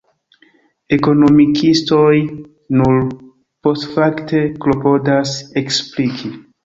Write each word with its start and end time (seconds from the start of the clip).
Ekonomikistoj 0.95 2.15
nur 2.79 2.97
postfakte 3.67 4.41
klopodas 4.65 5.37
ekspliki. 5.63 6.33